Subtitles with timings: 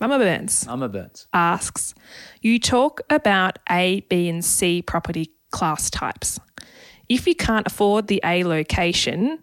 [0.00, 1.26] Mama Burns Mama Burns.
[1.32, 1.94] asks
[2.40, 6.38] You talk about A, B, and C property class types.
[7.08, 9.40] If you can't afford the A location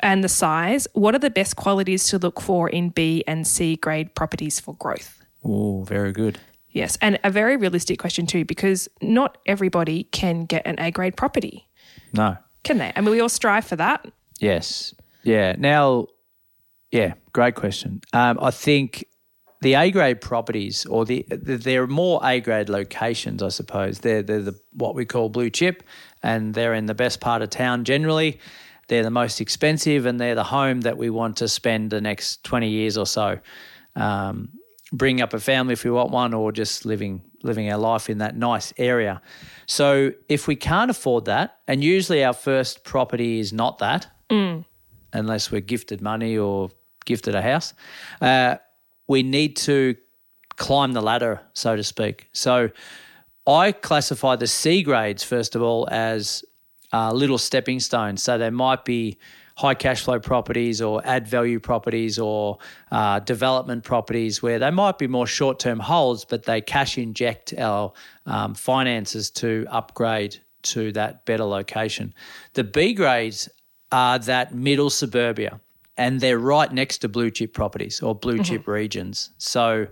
[0.00, 3.76] and the size, what are the best qualities to look for in B and C
[3.76, 5.22] grade properties for growth?
[5.44, 6.38] Oh, very good.
[6.70, 11.16] Yes, and a very realistic question too, because not everybody can get an A grade
[11.16, 11.66] property,
[12.12, 12.36] No.
[12.64, 12.92] can they?
[12.94, 14.06] I mean, we all strive for that.
[14.40, 14.94] Yes.
[15.22, 15.54] Yeah.
[15.58, 16.06] Now,
[16.92, 18.02] yeah, great question.
[18.12, 19.06] Um, I think
[19.66, 23.98] the A grade properties, or the, the there are more A grade locations, I suppose.
[23.98, 25.82] They're they're the what we call blue chip,
[26.22, 28.38] and they're in the best part of town generally.
[28.86, 32.44] They're the most expensive, and they're the home that we want to spend the next
[32.44, 33.40] twenty years or so.
[33.96, 34.50] Um,
[34.92, 38.18] bring up a family if we want one, or just living living our life in
[38.18, 39.20] that nice area.
[39.66, 44.06] So if we can't afford that, and usually our first property is not that,
[45.12, 46.70] unless we're gifted money or
[47.04, 47.74] gifted a house,
[48.20, 48.56] uh,
[49.08, 49.96] we need to
[50.56, 52.28] climb the ladder, so to speak.
[52.32, 52.70] So
[53.46, 56.44] I classify the C grades, first of all, as
[56.92, 58.22] uh, little stepping stones.
[58.22, 59.18] So they might be
[59.56, 62.58] high cash flow properties or add value properties or
[62.90, 67.54] uh, development properties where they might be more short term holds, but they cash inject
[67.58, 67.92] our
[68.26, 72.12] um, finances to upgrade to that better location.
[72.54, 73.48] The B grades
[73.92, 75.60] are that middle suburbia
[75.96, 79.30] and they're right next to blue chip properties or blue chip regions.
[79.38, 79.86] So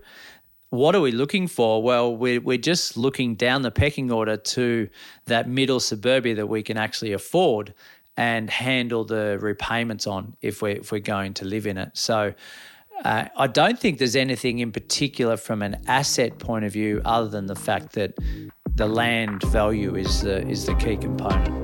[0.70, 1.82] what are we looking for?
[1.82, 4.88] Well, we're, we're just looking down the pecking order to
[5.26, 7.74] that middle suburbia that we can actually afford
[8.16, 11.90] and handle the repayments on if we're, if we're going to live in it.
[11.94, 12.34] So
[13.04, 17.28] uh, I don't think there's anything in particular from an asset point of view other
[17.28, 18.14] than the fact that
[18.74, 21.63] the land value is the, is the key component.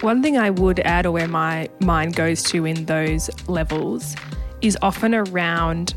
[0.00, 4.16] One thing I would add, or where my mind goes to in those levels,
[4.62, 5.94] is often around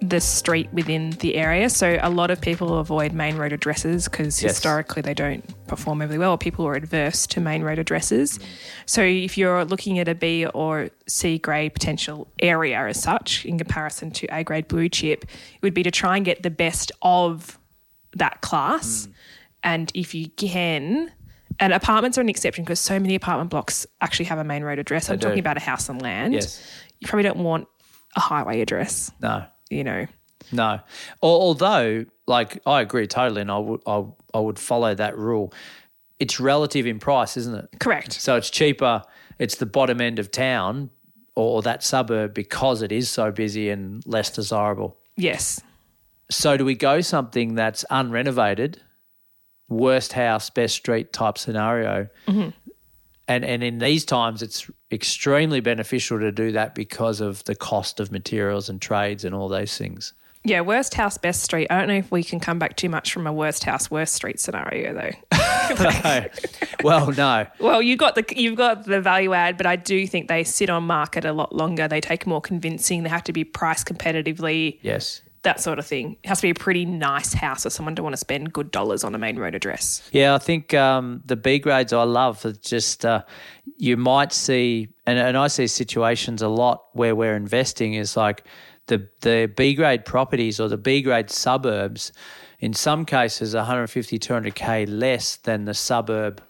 [0.00, 1.68] the street within the area.
[1.68, 4.52] So a lot of people avoid main road addresses because Yes.
[4.52, 8.38] historically they don't perform overly well, or people are adverse to main road addresses.
[8.86, 13.58] So if you're looking at a B or C grade potential area as such, in
[13.58, 16.90] comparison to A grade blue chip, it would be to try and get the best
[17.02, 17.58] of
[18.14, 19.06] that class.
[19.06, 19.12] Mm.
[19.64, 21.10] And if you can,
[21.60, 24.78] and apartments are an exception because so many apartment blocks actually have a main road
[24.78, 25.08] address.
[25.10, 25.26] I'm do.
[25.26, 26.34] talking about a house and land.
[26.34, 26.62] Yes.
[27.00, 27.68] You probably don't want
[28.14, 29.44] a highway address, No.
[29.70, 30.06] you know.
[30.52, 30.80] No,
[31.22, 35.52] although like I agree totally, and I would I, I would follow that rule.
[36.20, 37.68] It's relative in price, isn't it?
[37.80, 38.12] Correct.
[38.12, 39.02] So it's cheaper.
[39.38, 40.90] It's the bottom end of town
[41.34, 44.96] or that suburb because it is so busy and less desirable.
[45.16, 45.60] Yes.
[46.30, 48.76] So do we go something that's unrenovated,
[49.68, 52.08] worst house, best street type scenario?
[52.26, 52.50] Mm-hmm.
[53.28, 57.98] And and in these times, it's extremely beneficial to do that because of the cost
[57.98, 60.14] of materials and trades and all those things.
[60.44, 61.66] Yeah, worst house, best street.
[61.70, 64.14] I don't know if we can come back too much from a worst house, worst
[64.14, 65.38] street scenario though.
[65.80, 66.26] No.
[66.84, 67.46] well, no.
[67.58, 70.70] well, you got the you've got the value add, but I do think they sit
[70.70, 71.88] on market a lot longer.
[71.88, 73.02] They take more convincing.
[73.02, 74.78] They have to be priced competitively.
[74.82, 75.22] Yes.
[75.46, 76.16] That sort of thing.
[76.24, 78.72] It has to be a pretty nice house for someone to want to spend good
[78.72, 80.02] dollars on a main road address.
[80.10, 82.44] Yeah, I think um, the B grades I love.
[82.44, 83.22] It's just uh,
[83.76, 88.44] you might see, and, and I see situations a lot where we're investing is like
[88.88, 92.12] the the B grade properties or the B grade suburbs.
[92.58, 96.42] In some cases, 150, 200k less than the suburb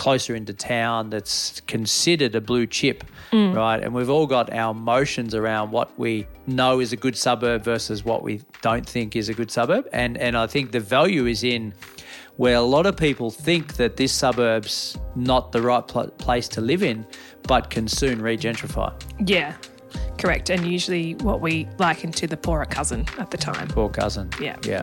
[0.00, 3.54] closer into town that's considered a blue chip, mm.
[3.54, 3.82] right?
[3.82, 8.02] And we've all got our emotions around what we know is a good suburb versus
[8.02, 9.86] what we don't think is a good suburb.
[9.92, 11.74] And and I think the value is in
[12.38, 16.62] where a lot of people think that this suburb's not the right pl- place to
[16.62, 17.06] live in,
[17.42, 18.90] but can soon regentrify.
[19.26, 19.54] Yeah,
[20.16, 20.48] correct.
[20.48, 23.68] And usually what we liken to the poorer cousin at the time.
[23.68, 24.30] Poor cousin.
[24.40, 24.56] Yeah.
[24.64, 24.82] Yeah.